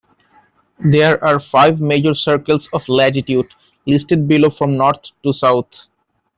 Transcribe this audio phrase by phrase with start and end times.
[0.79, 3.53] There are five major circles of latitude,
[3.85, 5.89] listed below from north to south.